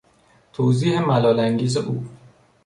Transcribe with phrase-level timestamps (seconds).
[0.53, 2.03] توضیح ملالانگیز او